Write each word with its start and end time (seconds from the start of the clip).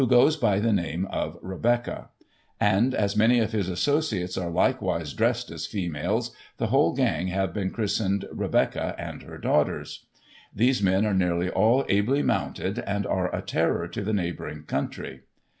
[1843 0.01 0.23
goes 0.23 0.37
by 0.41 0.59
the 0.59 0.73
name 0.73 1.05
of 1.11 1.37
Rebecca; 1.43 2.09
and, 2.59 2.95
as 2.95 3.15
many 3.15 3.37
of 3.39 3.51
his 3.51 3.69
associates 3.69 4.35
are 4.35 4.49
hkewise 4.49 5.15
dressed 5.15 5.51
as 5.51 5.67
females, 5.67 6.31
the 6.57 6.65
whole 6.73 6.93
gang 6.95 7.27
have 7.27 7.53
been 7.53 7.69
christened 7.69 8.25
'Rebecca 8.31 8.95
and 8.97 9.21
her 9.21 9.37
daughters/ 9.37 10.07
These 10.55 10.81
men 10.81 11.05
are 11.05 11.13
nearly 11.13 11.51
all 11.51 11.85
ably 11.87 12.23
mounted, 12.23 12.79
and 12.79 13.05
are 13.05 13.29
a 13.31 13.43
terror 13.43 13.87
to 13.89 14.01
the 14.01 14.11
neighbouring 14.11 14.63
country. 14.63 15.19